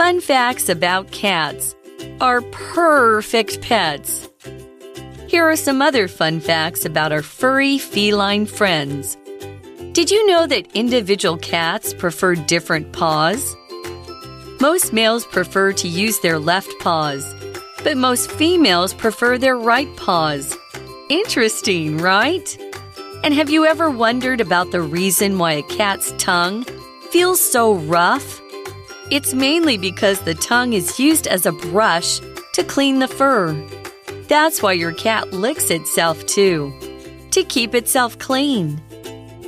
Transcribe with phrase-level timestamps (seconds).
[0.00, 1.76] Fun facts about cats
[2.22, 4.30] our perfect pets.
[5.26, 9.18] Here are some other fun facts about our furry feline friends.
[9.92, 13.54] Did you know that individual cats prefer different paws?
[14.58, 17.22] Most males prefer to use their left paws,
[17.84, 20.56] but most females prefer their right paws.
[21.10, 22.56] Interesting, right?
[23.22, 26.64] And have you ever wondered about the reason why a cat's tongue
[27.10, 28.40] feels so rough?
[29.10, 32.20] It's mainly because the tongue is used as a brush
[32.54, 33.52] to clean the fur.
[34.28, 36.72] That's why your cat licks itself too,
[37.32, 38.80] to keep itself clean.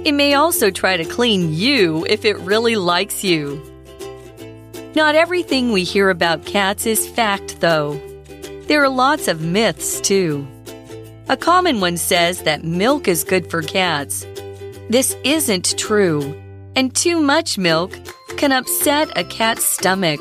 [0.04, 3.62] It may also try to clean you if it really likes you.
[4.96, 8.00] Not everything we hear about cats is fact, though.
[8.66, 10.44] There are lots of myths, too.
[11.28, 14.26] A common one says that milk is good for cats.
[14.90, 16.41] This isn't true,
[16.76, 17.92] and too much milk
[18.36, 20.20] can upset a cat's stomach.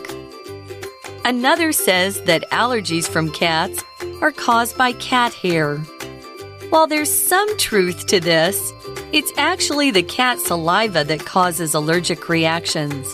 [1.23, 3.83] Another says that allergies from cats
[4.21, 5.77] are caused by cat hair.
[6.69, 8.71] While there's some truth to this,
[9.11, 13.13] it's actually the cat saliva that causes allergic reactions.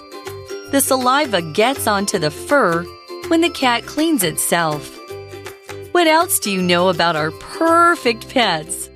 [0.71, 2.83] The saliva gets onto the fur
[3.29, 4.93] when the cat cleans itself.
[5.91, 8.86] What else do you know about our perfect pets?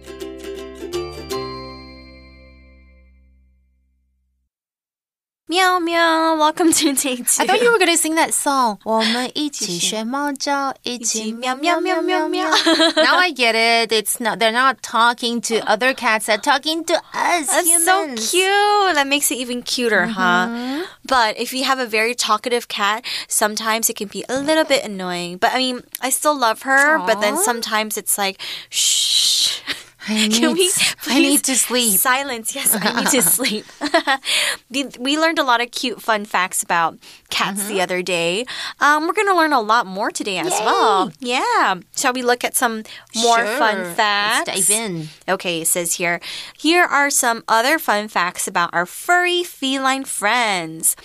[5.70, 6.36] Meow meow.
[6.36, 7.22] Welcome to day two.
[7.38, 8.80] I thought you were gonna sing that song.
[8.82, 12.48] 我们一起学猫叫，一起喵喵喵喵喵。
[12.48, 13.92] now I get it.
[13.92, 14.40] It's not.
[14.40, 16.26] They're not talking to other cats.
[16.26, 17.46] They're talking to us.
[17.46, 18.28] That's humans.
[18.28, 18.94] so cute.
[18.96, 20.84] That makes it even cuter, huh?
[21.04, 24.84] But if you have a very talkative cat, sometimes it can be a little bit
[24.84, 25.36] annoying.
[25.36, 26.98] But I mean, I still love her.
[27.06, 27.42] But then Aw.
[27.44, 29.60] sometimes it's like, shh.
[30.07, 30.71] I need, Can we
[31.07, 31.99] I need please to sleep.
[31.99, 32.55] Silence.
[32.55, 33.65] Yes, I need to sleep.
[34.99, 36.97] We- learned a lot of cute, fun facts about
[37.29, 37.73] cats Mm-hmm.
[37.73, 38.45] the other day.
[38.79, 41.11] Um, we're going to learn a lot more today as well.
[41.19, 41.75] Yeah.
[41.95, 42.83] Shall we look at some
[43.15, 43.57] more Sure.
[43.57, 44.47] fun facts?
[44.47, 45.07] Let's dive in.
[45.29, 46.19] Okay, it says here
[46.57, 50.95] here are some other fun facts about our furry feline friends.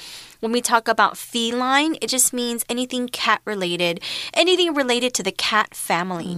[0.46, 4.02] When we talk about feline, it just means anything cat related,
[4.34, 6.38] anything related to the cat family.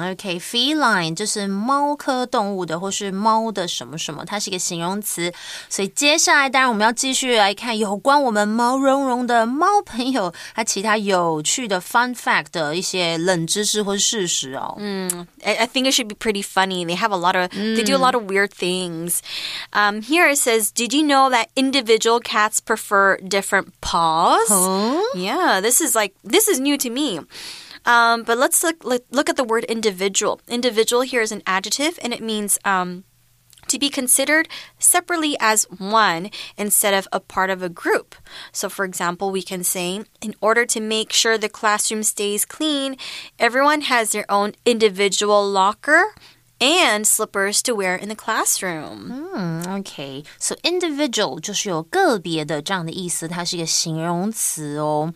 [0.00, 5.32] OK, feline 就是猫科动物的，或是猫的什么什么，它是一个形容词。
[5.68, 14.76] 所以接下来，当然我们要继续来看有关我们毛茸茸的猫朋友，它其他有趣的 fun fact 的一些冷知识或是事实哦。
[15.44, 16.84] I, I think it should be pretty funny.
[16.86, 19.18] They have a lot of, they do a lot of weird things.
[19.72, 24.49] Um, here it says, Did you know that individual cats prefer Different paws?
[25.27, 27.19] Yeah, this is like, this is new to me.
[27.85, 30.41] Um, but let's look, look look at the word individual.
[30.47, 33.03] Individual here is an adjective, and it means um,
[33.67, 34.49] to be considered
[34.79, 38.15] separately as one instead of a part of a group.
[38.51, 42.97] So, for example, we can say, in order to make sure the classroom stays clean,
[43.39, 46.03] everyone has their own individual locker
[46.60, 49.28] and slippers to wear in the classroom.
[49.34, 55.12] 嗯，OK，so、individual 就是有个别的这样的意思，它是一个形容词哦。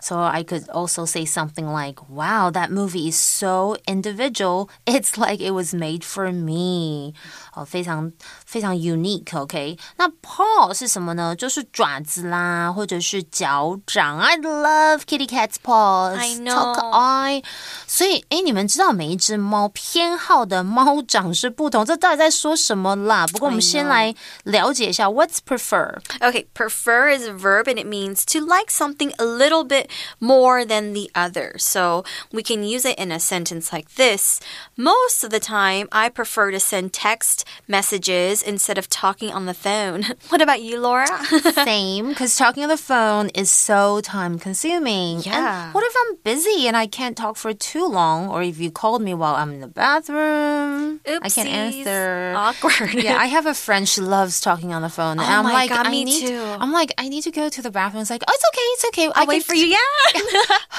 [0.00, 4.68] So I could also say something like, "Wow, that movie is so individual.
[4.86, 7.14] It's like it was made for me."
[7.54, 8.12] 哦，非常
[8.44, 11.36] 非常 unique。OK，那 paw 是什么呢？
[11.36, 14.18] 就是爪子啦，或者是脚掌。
[14.18, 16.16] I love kitty cat's paws.
[16.16, 16.54] I know.
[16.54, 17.42] 超可爱。
[17.86, 23.26] 所以，哎，你们知道每一只猫偏好的猫 掌是不同，这到底在说什么啦？
[23.26, 23.88] 不过我们 I 先 know.
[23.88, 24.14] 来
[24.44, 25.98] 了解一下 What's prefer？
[26.20, 30.64] Okay, prefer is a verb and it means to like something a little bit more
[30.64, 31.54] than the other.
[31.58, 34.40] So we can use it in a sentence like this
[34.76, 39.54] Most of the time, I prefer to send text messages instead of talking on the
[39.54, 40.04] phone.
[40.28, 41.08] What about you, Laura?
[41.64, 45.20] Same, because talking on the phone is so time consuming.
[45.22, 45.64] Yeah.
[45.66, 48.28] And what if I'm busy and I can't talk for too long?
[48.28, 51.23] Or if you called me while I'm in the bathroom, Mm-hmm.
[51.23, 52.33] I can't answer.
[52.35, 52.93] Awkward.
[52.95, 53.87] yeah, I have a friend.
[53.87, 55.19] She loves talking on the phone.
[55.19, 56.41] and Oh I'm my like, God, I me need, too.
[56.59, 58.01] I'm like, I need to go to the bathroom.
[58.01, 59.11] It's like, oh, it's okay, it's okay.
[59.15, 59.65] I'll wait for you.
[59.65, 59.77] Yeah.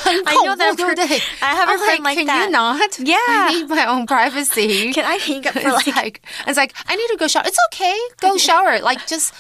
[0.07, 0.75] I know that.
[0.79, 2.47] I per- I have a I'm friend like can that.
[2.47, 2.99] you not?
[2.99, 3.17] Yeah.
[3.27, 4.93] I need my own privacy.
[4.93, 7.45] Can I hang up for it's like like it's like I need to go shower.
[7.47, 7.97] It's okay.
[8.21, 8.81] Go shower.
[8.81, 9.35] Like just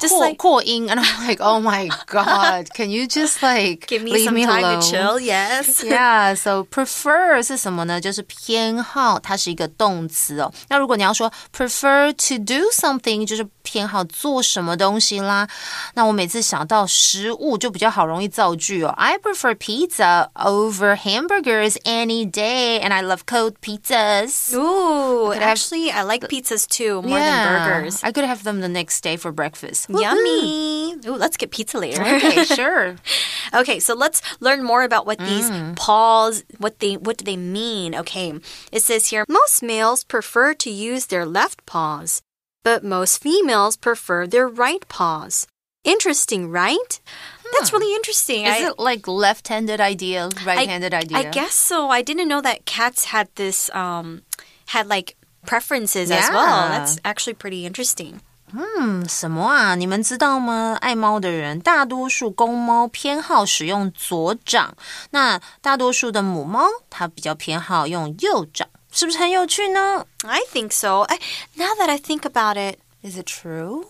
[0.00, 3.86] Just cool, like- cool in, and I'm like, oh my god, can you just like
[3.86, 4.80] give me leave some me time alone?
[4.80, 5.20] to chill?
[5.20, 5.84] Yes.
[5.84, 8.00] Yeah, so prefer 是什么呢？
[8.00, 10.52] 就是偏好，它是一个动词哦。
[10.68, 15.46] 那如果你要说 prefer to do something，就是偏好做什么东西啦。
[15.94, 18.88] 那我每次想到食物就比较好容易造句哦。
[18.96, 24.52] I prefer pizza over hamburgers any day, and I love cold pizzas.
[24.56, 28.00] Ooh, have- actually, I like pizzas too more than burgers.
[28.02, 29.84] I could have them the next day for breakfast.
[29.89, 30.95] Yummy.
[31.07, 32.01] Ooh, let's get pizza later.
[32.01, 32.95] Okay, sure.
[33.53, 37.95] Okay, so let's learn more about what these paws, what they what do they mean?
[37.95, 38.33] Okay.
[38.71, 42.21] It says here most males prefer to use their left paws,
[42.63, 45.47] but most females prefer their right paws.
[45.83, 46.99] Interesting, right?
[47.57, 48.45] That's really interesting.
[48.45, 51.17] Is I, it like left-handed idea, right-handed idea?
[51.17, 51.89] I guess so.
[51.89, 54.21] I didn't know that cats had this um
[54.67, 55.15] had like
[55.45, 56.69] preferences as well.
[56.69, 58.21] That's actually pretty interesting.
[58.53, 59.75] 嗯，什么啊？
[59.75, 60.77] 你们知道吗？
[60.81, 64.75] 爱猫的人，大多数公猫偏好使用左掌，
[65.11, 71.01] 那大多数的母猫它比较偏好用右掌，是不是很有趣呢 I think so.
[71.01, 71.19] I,
[71.55, 73.85] now that I think about it,？Is it true?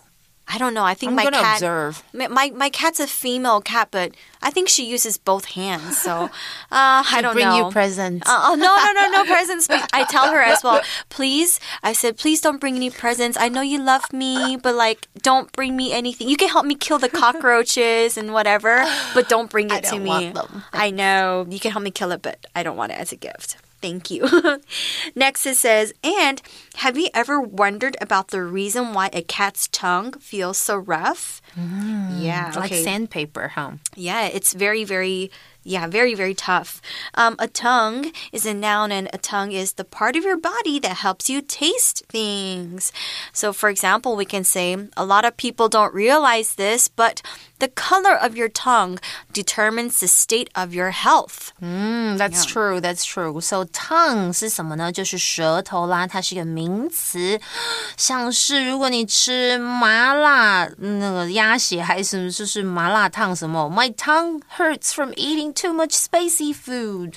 [0.51, 0.83] I don't know.
[0.83, 2.03] I think I'm my cat observe.
[2.11, 6.01] My, my my cat's a female cat, but I think she uses both hands.
[6.01, 6.11] So
[6.71, 7.51] uh, I don't Bring know.
[7.51, 8.27] Bring you presents.
[8.27, 9.67] Uh, oh no no no no presents!
[9.67, 10.81] But I tell her as well.
[11.09, 13.37] Please, I said, please don't bring any presents.
[13.39, 16.27] I know you love me, but like, don't bring me anything.
[16.27, 19.99] You can help me kill the cockroaches and whatever, but don't bring it I to
[19.99, 20.33] me.
[20.73, 23.15] I know you can help me kill it, but I don't want it as a
[23.15, 23.57] gift.
[23.81, 24.27] Thank you.
[25.15, 26.41] Next it says, and
[26.75, 31.41] have you ever wondered about the reason why a cat's tongue feels so rough?
[31.57, 32.83] yeah, like okay.
[32.83, 33.71] sandpaper, huh?
[33.95, 35.31] Yeah, it's very, very,
[35.63, 36.81] yeah, very, very tough.
[37.15, 40.79] Um, a tongue is a noun, and a tongue is the part of your body
[40.79, 42.91] that helps you taste things.
[43.33, 47.21] So, for example, we can say, a lot of people don't realize this, but
[47.58, 48.98] the color of your tongue
[49.32, 51.50] determines the state of your health.
[51.60, 53.40] 嗯，That's true, that's true.
[53.40, 54.92] So tongue 是什么呢？
[54.92, 57.40] 就是舌头啦，它是一个名词，
[57.96, 67.14] 像是如果你吃麻辣那个鸭血还是什么，就是麻辣烫什么，My tongue hurts from eating too much spicy food。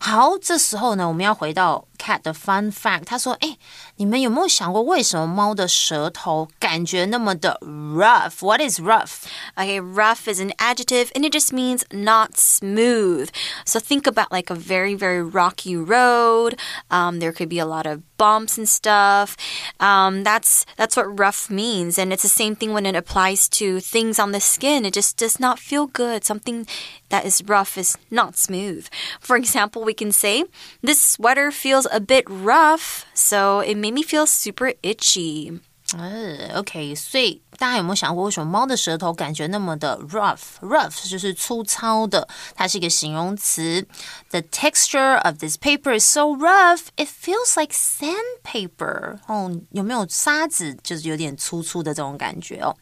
[0.00, 3.04] 好，这时候呢，我们要回到 Cat 的 fun fact。
[3.04, 3.56] 他说：“哎，
[3.96, 9.22] 你们有没有想过，为什么猫的舌头感觉那么的 rough？What is rough？
[9.56, 13.28] Okay, rough is an adjective and it just means not smooth.
[13.64, 16.58] So think about like a very, very rocky road.
[16.90, 19.36] Um, there could be a lot of bumps and stuff.
[19.78, 23.80] Um, that's that's what rough means, and it's the same thing when it applies to
[23.80, 24.84] things on the skin.
[24.84, 26.24] It just does not feel good.
[26.24, 26.66] Something
[27.10, 28.88] that is rough is not smooth.
[29.20, 30.44] For example, we can say,
[30.82, 35.60] "This sweater feels a bit rough, so it made me feel super itchy."
[35.96, 43.88] 呃，OK，所以大家有没有想过，为什么猫的舌头感觉那么的 rough？rough 就是粗糙的，它是一个形容词。
[44.28, 49.18] The texture of this paper is so rough, it feels like sandpaper。
[49.28, 50.76] 哦，有没有沙子？
[50.84, 52.76] 就是有点粗粗的这种感觉哦。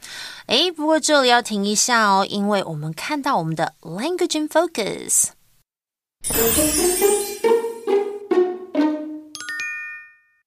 [0.46, 5.26] 诶，不过这里要停一下哦，因为我们看到我们的 language in focus。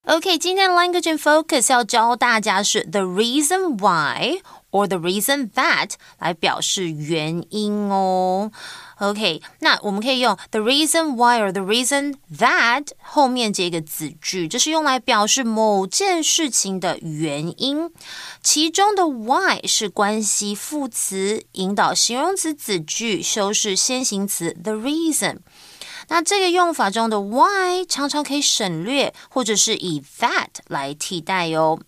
[0.07, 8.53] OK，今天 Language in Focus 要教大家是 the reason why or the reason that 来表示原因哦。
[8.99, 17.91] OK，那我们可以用 the reason why or the reason that 后面这个子句，这是用来表示某件事情的原因。
[18.43, 25.39] 其中的 why 是关系副词，引导形容词子句，修饰先行词 the reason。
[26.09, 31.79] 那这个用法中的 why 常常可以省略，或者是以 that 来替代哟。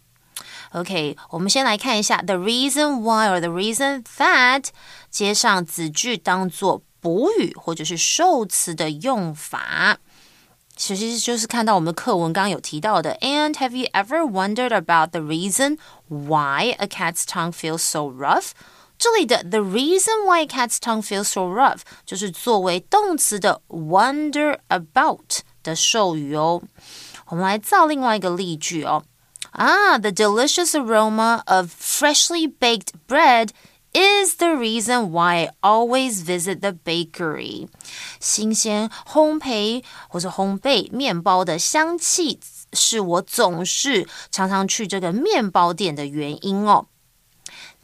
[0.72, 4.66] OK，我们先来看一下 the reason why or the reason that
[5.10, 9.98] 接上子句当做补语或者是受词的用法。
[10.74, 18.50] 其实就是看到我们的课文刚刚有提到的，And have you ever wondered about the reason why a cat's tongue feels so rough？
[18.97, 26.61] 这里的 the reason why a cat's tongue feels so rough 就是作为动词的 wonder about 的授予哦。
[27.27, 29.03] 我们来造另外一个例句哦。
[29.51, 33.49] 啊，the delicious aroma of freshly baked bread
[33.93, 37.67] is the reason why I always visit the bakery。
[38.19, 42.39] 新鲜烘焙或者烘焙面包的香气
[42.71, 46.85] 是我总是常常去这个面包店的原因哦。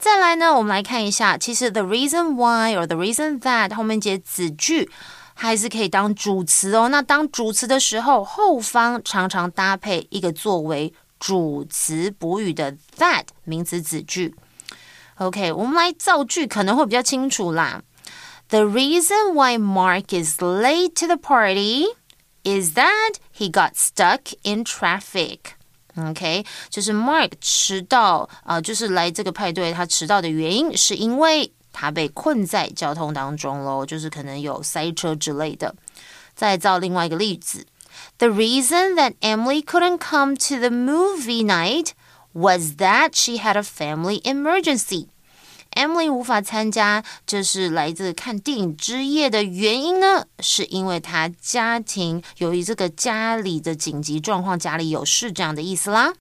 [0.02, 4.90] 再来呢，我们来看一下，其实 the reason why or the reason that 后面接子句
[5.34, 6.88] 还是可以当主词哦。
[6.90, 14.36] 那当主词的时候，后方常常搭配一个作为主词补语的 that 名词子句。
[15.16, 17.82] OK，我们来造句可能会比较清楚啦。
[18.50, 21.88] The reason why Mark is late to the party
[22.44, 25.40] is that he got stuck in traffic.
[25.96, 35.74] OK，就是 Mark 迟到啊、呃，就是来这个派对他迟到的原因是因为他被困在交通当中喽，就是可能有塞车之类的。
[36.36, 37.66] 再造另外一个例子，
[38.20, 41.94] The reason that Emily couldn't come to the movie night
[42.34, 45.08] was that she had a family emergency.
[45.75, 50.27] Emily 无法参加，这是来自看电影之夜的原因呢？
[50.41, 56.13] 是因为她家庭由于这个家里的紧急状况，家里有事这样的意思啦。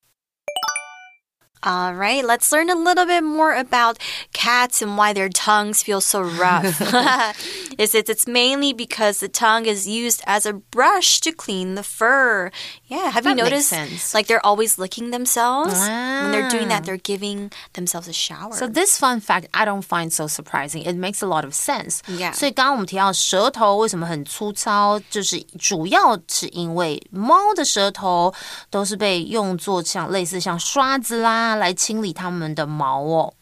[1.62, 3.98] All right, let's learn a little bit more about
[4.32, 6.80] cats and why their tongues feel so rough.
[7.76, 11.82] it says it's mainly because the tongue is used as a brush to clean the
[11.82, 12.52] fur.
[12.86, 13.68] Yeah, have That you makes noticed?
[13.70, 14.14] sense.
[14.14, 15.75] Like they're always licking themselves.
[15.75, 16.78] When they're doing Ah.
[16.78, 18.52] that, they're giving themselves a shower.
[18.52, 20.82] So this fun fact I don't find so surprising.
[20.84, 22.00] It makes a lot of sense.
[22.06, 22.32] Yeah.
[22.32, 28.32] 所以刚刚我们提到舌头为什么很粗糙，就是主要是因为猫的舌头
[28.70, 33.34] 都是被用作像类似像刷子啦 来清理它们的毛哦。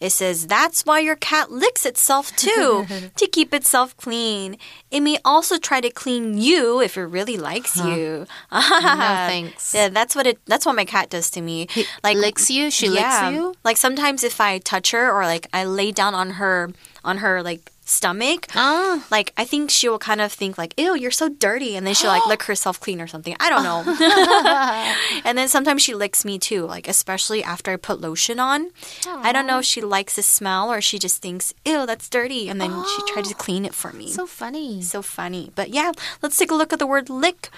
[0.00, 4.56] It says that's why your cat licks itself too, to keep itself clean.
[4.90, 8.26] It may also try to clean you if it really likes you.
[8.50, 9.74] No thanks.
[9.74, 10.38] Yeah, that's what it.
[10.46, 11.68] That's what my cat does to me.
[12.02, 12.70] Like licks you?
[12.70, 13.54] She yeah, licks you?
[13.64, 16.70] Like sometimes if I touch her or like I lay down on her
[17.04, 18.47] on her like stomach.
[18.53, 19.05] Ah.
[19.09, 21.93] Like I think she will kind of think like, "Ew, you're so dirty," and then
[21.93, 23.35] she'll like lick herself clean or something.
[23.39, 23.83] I don't know.
[25.25, 28.71] and then sometimes she licks me too, like especially after I put lotion on.
[29.07, 32.49] I don't know if she likes the smell or she just thinks, "Ew, that's dirty,"
[32.49, 34.11] and then she tries to clean it for me.
[34.11, 34.81] So funny.
[34.81, 35.51] So funny.
[35.55, 35.91] But yeah,
[36.21, 37.49] let's take a look at the word lick.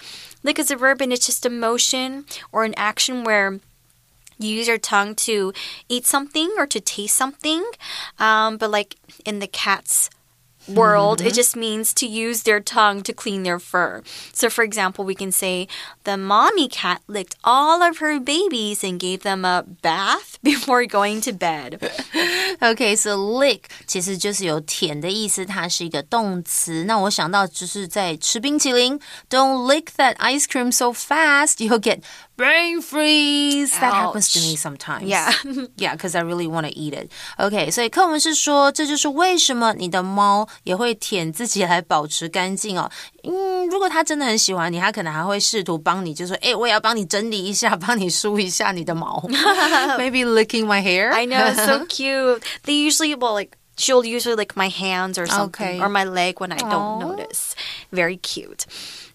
[0.43, 3.59] Lick is a verb and it's just a motion or an action where
[4.37, 5.51] you use your tongue to
[5.89, 7.65] eat something or to taste something.
[8.19, 8.95] Um, but like
[9.25, 10.09] in the cat's
[10.68, 14.02] world, it just means to use their tongue to clean their fur.
[14.32, 15.68] So, for example, we can say
[16.04, 21.20] the mommy cat licked all of her babies and gave them a bath before going
[21.20, 21.78] to bed.
[22.62, 26.84] OK，so lick 其实就是有舔的意思，它是一个动词。
[26.84, 28.98] 那我想到就是在吃冰淇淋，
[29.28, 32.00] Don't lick that ice cream so fast, you'll get
[32.38, 33.70] brain freeze.
[33.78, 34.58] That happens to me Ouch.
[34.58, 35.04] sometimes.
[35.04, 35.32] Yeah.
[35.76, 37.10] yeah, because I really want to eat it.
[37.38, 42.90] OK，所以课文是说，这就是为什么你的猫也会舔自己来保持干净哦。
[43.22, 49.20] 嗯，如果它真的很喜欢你，它可能还会试图帮你，就说：“哎，我也要帮你整理一下，帮你梳一下你的毛。”
[49.98, 51.12] Maybe licking my hair.
[51.12, 52.42] I know, so cute.
[52.64, 55.79] They usually will like she'll usually lick my hands or something Okay.
[55.79, 57.55] or my leg when I don't notice.
[57.91, 58.65] Very cute.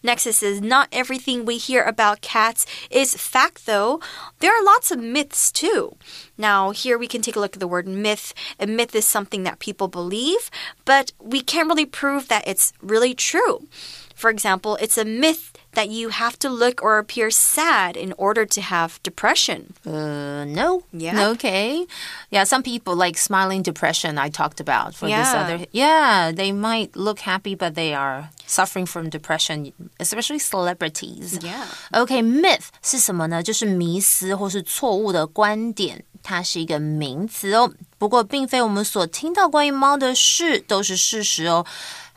[0.02, 4.00] Next it says not everything we hear about cats is fact though.
[4.40, 5.96] There are lots of myths too.
[6.36, 8.34] Now here we can take a look at the word myth.
[8.58, 10.50] A myth is something that people believe,
[10.84, 13.66] but we can't really prove that it's really true.
[14.15, 18.45] For example, it's a myth that you have to look or appear sad in order
[18.45, 19.75] to have depression.
[19.85, 20.83] Uh, no.
[20.91, 21.29] Yeah.
[21.29, 21.85] Okay.
[22.29, 25.39] Yeah, some people like smiling depression I talked about for this Yeah.
[25.41, 25.65] other.
[25.71, 31.39] Yeah, they might look happy, but they are suffering from depression, especially celebrities.
[31.41, 31.63] Yeah.
[31.93, 33.41] OK, myth 是什么呢？
[33.41, 37.71] 就是迷思或是错误的观点， 它是一个名词哦。
[37.97, 41.65] 不过，并非我们所听到关于猫的事都是事实哦。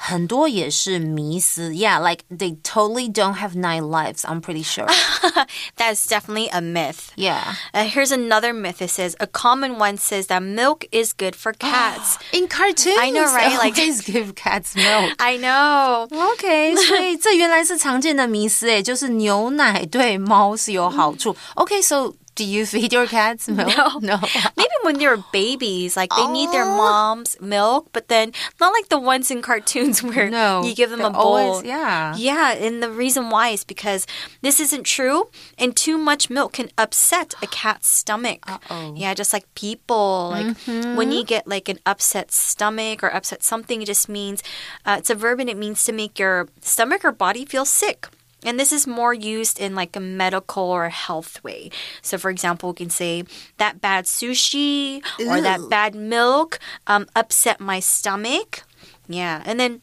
[0.04, 4.22] 很多也是迷思，Yeah, like they totally don't have nine lives.
[4.22, 4.88] I'm pretty sure.
[5.76, 7.12] That's definitely a myth.
[7.14, 7.54] Yeah.
[7.72, 8.82] Uh, here's another myth.
[8.82, 12.18] It says a common one says that milk is good for cats.
[12.32, 13.56] In cartoons, I know, right?
[13.56, 15.14] Like- always give cats milk.
[15.18, 16.08] I know.
[16.10, 21.36] OK，所以这原来是常见的迷思诶，就是牛奶对猫是有好处。
[21.54, 23.75] OK，so、 do you feed your cats milk?
[23.75, 23.99] No.
[23.99, 24.17] no.
[24.55, 28.99] Maybe when they're babies, like they need their mom's milk, but then not like the
[28.99, 31.35] ones in cartoons where No, you give them a bowl.
[31.35, 32.15] always- yeah.
[32.15, 34.05] Yeah, and the reason why is because
[34.41, 38.39] this isn't true, and too much milk can upset a cat's stomach.
[38.47, 38.93] Uh-oh.
[38.95, 40.29] Yeah, just like people.
[40.31, 40.55] Like
[40.95, 44.43] when you get like an upset stomach or upset something, it just means
[44.85, 48.07] uh, it's a verb and it means to make your stomach or body feel sick.
[48.43, 51.71] And this is more used in like a medical or health way.
[52.01, 53.23] So, for example, we can say
[53.57, 58.63] that bad sushi or that bad milk um, upset my stomach.
[59.09, 59.81] Yeah, and then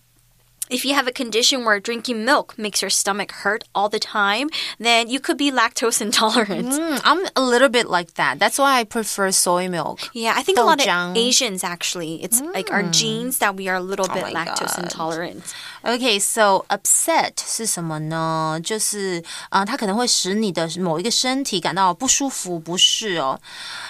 [0.69, 4.51] if you have a condition where drinking milk makes your stomach hurt all the time,
[4.77, 6.71] then you could be lactose intolerant.
[6.71, 8.37] Mm, I'm a little bit like that.
[8.37, 9.99] That's why I prefer soy milk.
[10.13, 11.17] Yeah, I think a lot of豆浆.
[11.17, 14.29] Asians actually, it's like our genes that we are a little bit Mm.
[14.29, 14.83] Oh my lactose God.
[14.83, 15.43] intolerant.
[15.83, 18.59] Okay, so upset 是什么呢？
[18.63, 23.39] 就是啊、呃它可能会使你的某一个身体感到不舒服、不适哦。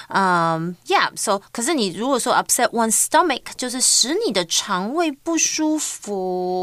[0.08, 6.63] 嗯、y e a h so 可是你如果说 upset one's stomach，就是使你的肠胃不舒服。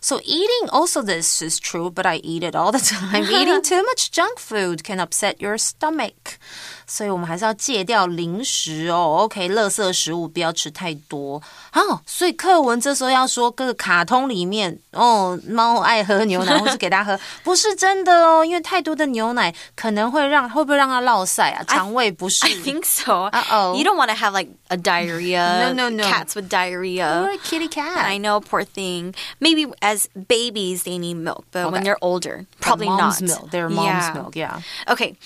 [0.00, 3.24] So eating also this is true, but I eat it all the time.
[3.24, 6.38] eating too much junk food can upset your stomach.
[6.86, 9.18] 所以我们还是要戒掉零食哦。
[9.20, 11.40] OK，垃圾食物不要吃太多。
[11.70, 22.46] 好，所以课文这时候要说，各个卡通里面哦，猫爱喝牛奶，或是给它喝，不是真的哦，因为太多的牛奶可能会让会不会让它落塞啊，肠胃不适。
[22.46, 23.30] I think so.
[23.30, 23.76] Uh-oh.
[23.76, 25.68] You don't want to have like a diarrhea.
[25.68, 26.04] No, no, no.
[26.04, 27.22] Cats with diarrhea.
[27.22, 27.98] Or a kitty cat.
[27.98, 29.14] I know, poor thing.
[29.40, 33.28] Maybe as babies they need milk, but when they're older, probably mom's not.
[33.28, 33.50] milk.
[33.50, 34.14] Their mom's Yeah.
[34.14, 34.36] milk.
[34.36, 34.60] Yeah.
[34.88, 35.16] Okay.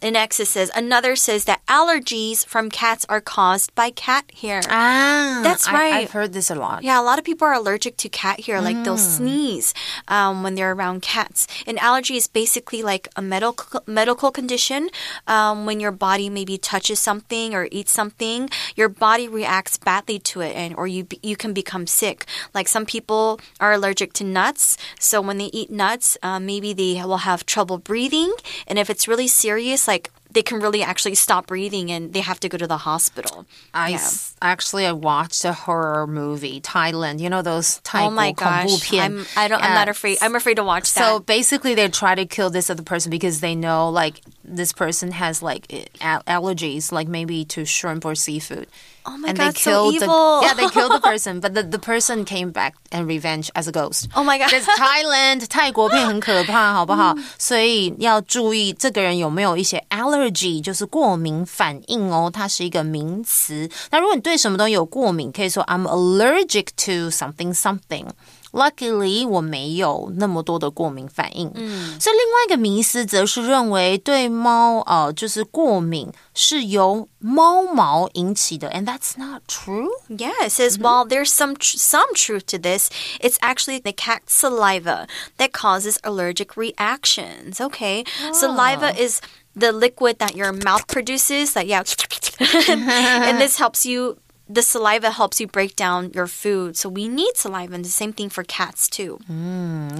[0.00, 4.60] And next it says another says that allergies from cats are caused by cat hair.
[4.70, 5.92] Ah, That's right.
[5.94, 6.82] I've heard this a lot.
[6.82, 8.60] Yeah, a lot of people are allergic to cat hair.
[8.62, 9.16] Like they'll Mm.
[9.16, 9.74] sneeze
[10.08, 11.46] um, when they're around cats.
[11.66, 14.88] An allergy is basically like a medical medical condition.
[15.26, 20.40] Um, when your body maybe touches something or eats something, your body reacts badly to
[20.40, 22.26] it, and or you you can become sick.
[22.54, 27.02] Like some people are allergic to nuts, so when they eat nuts, uh, maybe they
[27.04, 28.32] will have trouble breathing,
[28.66, 32.40] and if it's really serious, like they can really actually stop breathing and they have
[32.40, 33.44] to go to the hospital.
[33.74, 34.08] I yeah.
[34.40, 37.20] actually I watched a horror movie, Thailand.
[37.20, 39.62] You know those Thai oh my gosh, I'm, I don't.
[39.62, 40.18] I'm not afraid.
[40.22, 41.00] I'm afraid to watch that.
[41.00, 44.20] So basically, they try to kill this other person because they know like
[44.51, 45.67] this person has like
[46.01, 48.67] al- allergies, like maybe to shrimp or seafood.
[49.09, 50.41] Oh my and God, they so killed evil.
[50.41, 53.65] the yeah they killed the person, but the, the person came back and revenge as
[53.65, 54.09] a ghost.
[54.13, 54.49] Oh my god.
[54.49, 57.15] Because Thailand 泰国片很可怕，好不好？
[57.37, 63.69] 所以要注意这个人有没有一些 allergy，就是过敏反应哦，它是一个名词。
[63.91, 71.51] 那如果你对什么东西有过敏，可以说 I'm allergic to something something。Luckily，我没有那么多的过敏反应。
[71.53, 79.89] 嗯，所以另外一个迷思则是认为对 猫呃就是过敏是由猫毛引起的，and that's not true.
[80.09, 82.89] Yeah, it says while there's some tr- some truth to this,
[83.19, 87.59] it's actually the cat saliva that causes allergic reactions.
[87.59, 89.19] Okay, saliva is
[89.55, 91.53] the liquid that your mouth produces.
[91.53, 91.83] That yeah,
[92.39, 94.17] and this helps you.
[94.51, 97.75] The saliva helps you break down your food, so we need saliva.
[97.75, 99.19] And the same thing for cats too.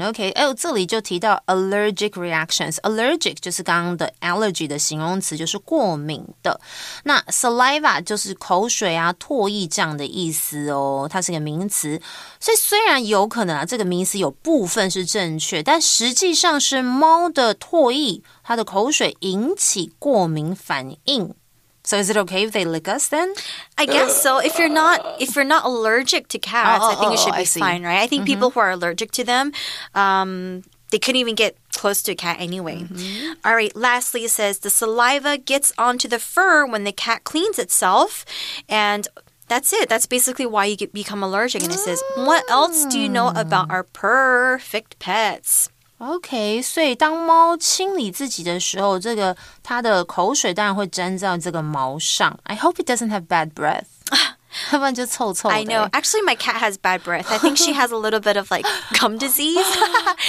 [0.01, 6.61] OK，哎，这里就提到 allergic reactions。allergic 就是刚刚的 allergy 的形容词，就是过敏的。
[7.03, 12.01] 那 saliva 就是口水啊、唾液这样的意思哦，它是个名词。
[12.39, 21.35] 所以虽然有可能啊，这个名词有部分是正确，但实际上是猫的唾液、它的口水引起过敏反应。
[21.84, 23.34] So is it okay if they lick us then?
[23.76, 24.38] I guess uh, so.
[24.38, 27.34] If you're not if you're not allergic to cats, Oh, I think oh, it should
[27.34, 28.00] oh, be fine, right?
[28.00, 28.34] I think mm-hmm.
[28.34, 29.52] people who are allergic to them,
[29.94, 32.82] um, they couldn't even get close to a cat anyway.
[32.82, 33.32] Mm-hmm.
[33.44, 33.74] All right.
[33.74, 38.24] Lastly, it says the saliva gets onto the fur when the cat cleans itself,
[38.68, 39.08] and
[39.48, 39.88] that's it.
[39.88, 41.62] That's basically why you get, become allergic.
[41.62, 43.72] And it says, what else do you know about mm.
[43.72, 45.68] our perfect pets?
[46.01, 52.37] OK，所以当猫清理自己的时候，这个它的口水当然会沾在这个毛上。
[52.43, 53.85] I hope it doesn't have bad breath，
[54.71, 55.55] 要不然就臭臭的。
[55.55, 55.89] I know.
[55.89, 57.25] Actually, my cat has bad breath.
[57.31, 58.69] I think she has a little bit of like
[58.99, 59.65] gum disease.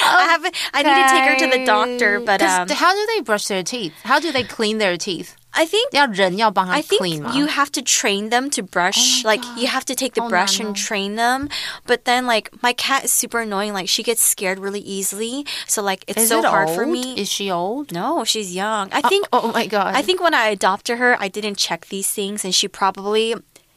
[0.03, 0.55] I haven't.
[0.73, 3.47] I need to take her to the doctor, but 'Cause um, how do they brush
[3.47, 3.93] their teeth?
[4.05, 5.37] How do they clean their teeth?
[5.53, 9.25] I think 要人要帮他 I think clean 吗 you have to train them to brush.
[9.25, 10.81] like you have to take the Oh, brush no, and no.
[10.87, 11.49] train them.
[11.87, 13.73] But then like my cat is super annoying.
[13.73, 15.47] Like she gets scared really easily.
[15.67, 16.77] So like it's Is so it hard old?
[16.77, 17.15] for me.
[17.19, 17.91] Is she old?
[17.93, 18.91] no, she's young.
[18.93, 19.97] I think oh my god.
[19.97, 23.35] I think when I adopted her, I didn't check these things, and she probably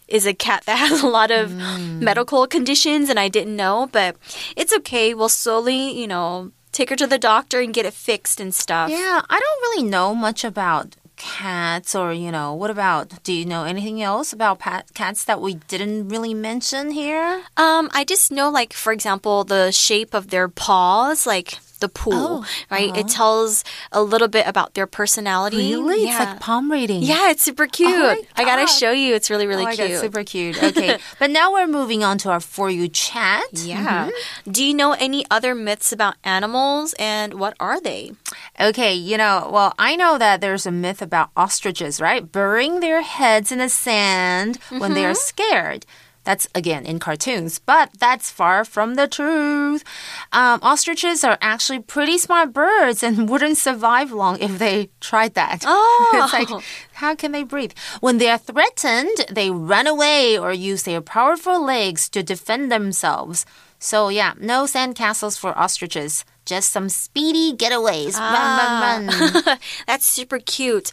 [0.08, 2.02] is a cat that has a lot of Mm.
[2.02, 3.88] medical conditions, and I didn't know.
[3.91, 4.17] But
[4.58, 5.13] it's okay.
[5.15, 8.89] We'll slowly, you know, take her to the doctor and get it fixed and stuff.
[8.91, 13.44] Yeah, I don't really know much about cats or you know what about do you
[13.44, 14.61] know anything else about
[14.94, 17.42] cats that we didn't really mention here?
[17.57, 22.15] Um, I just know, like, for example, the shape of their paws, like the pool,
[22.45, 22.97] Oh, right?
[22.97, 25.75] It tells a little bit about their personality.
[25.75, 26.11] really Yeah.
[26.23, 27.89] it's like palm reading yeah, it's super cute.
[27.91, 29.15] my I gotta show you.
[29.15, 29.91] It's really, really oh cute.
[29.91, 34.09] God, super cute okay but now we're moving on to our for you chat yeah.
[34.09, 34.53] Mm-hmm.
[34.53, 38.12] Do you know any other myths about animals and what are they?
[38.61, 42.31] Okay, you know, well, I know that there's a myth about ostriches, right?
[42.31, 45.85] Burying their heads in the sand when they are scared.
[46.27, 49.85] That's again in cartoons, but that's far from the truth.
[50.33, 55.62] Um, ostriches are actually pretty smart birds and wouldn't survive long if they tried that.
[55.79, 56.11] Oh.
[56.15, 57.73] it's like, how can they breathe?
[58.01, 63.47] When they are threatened, they run away or use their powerful legs to defend themselves.
[63.79, 66.25] So, yeah, no sandcastles for ostriches.
[66.47, 68.15] Just some speedy getaways.
[68.19, 69.07] Run, run,
[69.45, 69.59] run.
[69.87, 70.93] That's super cute.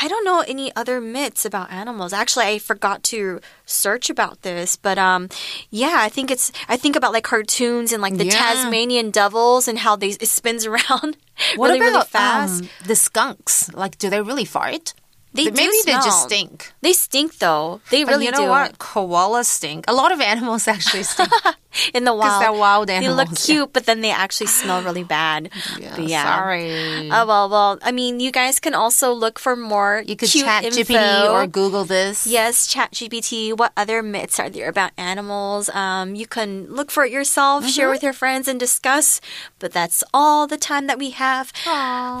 [0.00, 2.12] I don't know any other myths about animals.
[2.12, 5.28] Actually, I forgot to search about this, but um,
[5.70, 6.52] yeah, I think it's.
[6.68, 8.32] I think about like cartoons and like the Yeah.
[8.38, 11.16] Tasmanian devils and how they it spins around
[11.56, 12.62] What really about really fast.
[12.62, 13.72] um, the skunks?
[13.74, 14.94] Like, do they really fart?
[15.34, 16.72] They do Maybe they just stink.
[16.82, 17.80] They stink though.
[17.90, 18.48] They But really you know do.
[18.48, 18.78] what?
[18.78, 19.84] Koalas stink.
[19.88, 21.30] A lot of animals actually stink.
[21.94, 23.16] In the wild, they're wild animals.
[23.16, 23.54] They look animals, yeah.
[23.54, 25.48] cute, but then they actually smell really bad.
[25.96, 26.36] But yeah.
[26.36, 27.08] Sorry.
[27.10, 27.78] Oh well, well.
[27.82, 30.04] I mean, you guys can also look for more.
[30.06, 30.82] you could cute chat info.
[30.82, 32.26] GPT or Google this.
[32.26, 33.56] Yes, ChatGPT.
[33.56, 35.70] What other myths are there about animals?
[35.70, 37.92] Um, you can look for it yourself, share Mm-hmm.
[37.92, 39.20] with your friends, and discuss.
[39.58, 41.52] But that's all the time that we have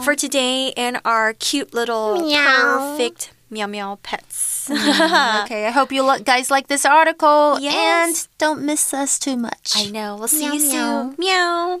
[0.02, 2.96] for today in our cute little Meow.
[2.96, 3.01] perfect
[3.50, 4.68] meow meow pets.
[4.68, 5.42] Mm-hmm.
[5.44, 7.74] Okay, I hope you lo- guys like this article Yes.
[7.74, 9.72] and don't miss us too much.
[9.74, 10.16] I know.
[10.16, 11.14] We'll see Meow, you soon.
[11.18, 11.80] meow.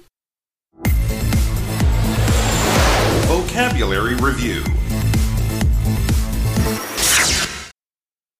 [3.28, 4.62] Vocabulary Review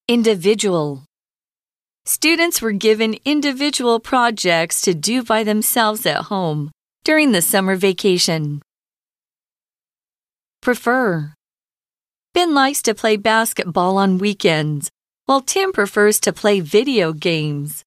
[0.09, 1.05] Individual.
[2.05, 6.71] Students were given individual projects to do by themselves at home
[7.05, 8.61] during the summer vacation.
[10.61, 11.33] Prefer.
[12.35, 14.91] Ben likes to play basketball on weekends,
[15.27, 17.85] while Tim prefers to play video games.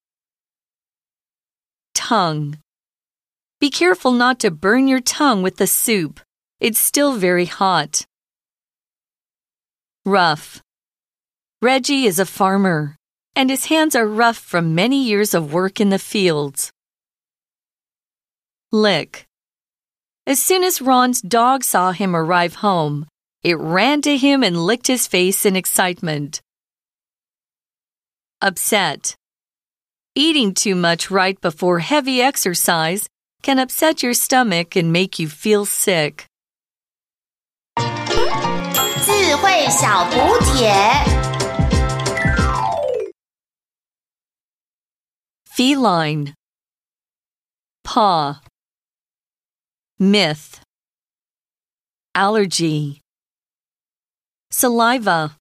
[1.96, 2.60] Tongue.
[3.60, 6.20] Be careful not to burn your tongue with the soup.
[6.60, 8.06] It's still very hot.
[10.06, 10.62] Rough.
[11.64, 12.96] Reggie is a farmer,
[13.36, 16.72] and his hands are rough from many years of work in the fields.
[18.72, 19.26] Lick.
[20.28, 23.08] As soon as Ron's dog saw him arrive home,
[23.45, 26.41] it ran to him and licked his face in excitement.
[28.43, 29.17] Upset.
[30.15, 33.09] Eating too much right before heavy exercise
[33.43, 36.27] can upset your stomach and make you feel sick.
[39.03, 40.71] 智慧小补帖。
[45.47, 46.35] Feline.
[47.85, 48.41] Paw.
[49.99, 50.61] Myth.
[52.15, 53.01] Allergy.
[54.56, 55.36] Saliva.